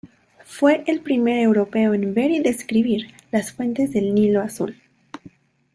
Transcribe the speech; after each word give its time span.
Fue 0.45 0.83
el 0.87 1.01
primer 1.01 1.41
europeo 1.43 1.93
en 1.93 2.15
ver 2.15 2.31
y 2.31 2.39
describir 2.39 3.13
las 3.31 3.51
fuentes 3.51 3.93
del 3.93 4.15
Nilo 4.15 4.41
Azul. 4.41 4.75